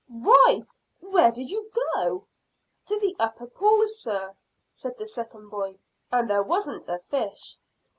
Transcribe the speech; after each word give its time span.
Why, 0.07 0.63
where 0.99 1.29
did 1.31 1.51
you 1.51 1.69
go?" 1.93 2.25
"To 2.87 2.99
the 2.99 3.15
upper 3.19 3.45
pool, 3.45 3.87
sir," 3.87 4.33
said 4.73 4.97
the 4.97 5.05
second 5.05 5.49
boy, 5.49 5.77
"and 6.11 6.27
there 6.27 6.41
wasn't 6.41 6.87
a 6.87 6.97
fish." 6.97 7.57